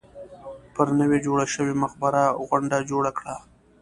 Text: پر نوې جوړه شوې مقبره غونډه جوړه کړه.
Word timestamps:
پر 0.75 0.87
نوې 0.99 1.17
جوړه 1.25 1.45
شوې 1.53 1.73
مقبره 1.83 2.23
غونډه 2.49 2.77
جوړه 2.91 3.11
کړه. 3.17 3.35